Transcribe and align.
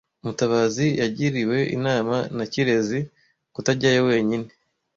Mutabazi 0.23 0.85
yagiriwe 1.01 1.57
inama 1.77 2.15
na 2.37 2.45
Kirezi 2.51 2.99
kutajyayo 3.53 4.01
wenyine. 4.09 4.49